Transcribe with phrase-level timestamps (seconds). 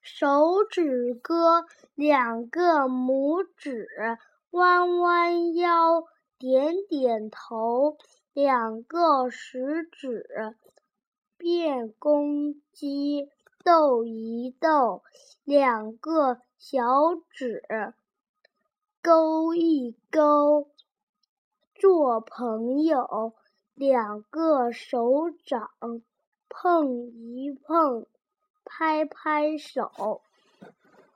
[0.00, 3.86] 手指歌，两个拇指
[4.50, 6.04] 弯弯腰，
[6.38, 7.96] 点点头，
[8.32, 10.56] 两个食指
[11.36, 13.28] 变公鸡，
[13.62, 15.02] 逗一逗，
[15.44, 16.82] 两个小
[17.30, 17.62] 指
[19.02, 20.68] 勾一勾，
[21.74, 23.34] 做朋友，
[23.74, 25.70] 两个手掌
[26.48, 28.06] 碰一碰，
[28.70, 30.29] 拍拍手。